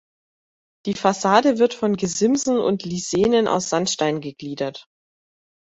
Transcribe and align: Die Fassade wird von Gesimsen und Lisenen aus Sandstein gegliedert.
Die 0.87 0.95
Fassade 0.95 1.59
wird 1.59 1.75
von 1.75 1.95
Gesimsen 1.95 2.57
und 2.57 2.83
Lisenen 2.85 3.47
aus 3.47 3.69
Sandstein 3.69 4.19
gegliedert. 4.19 4.87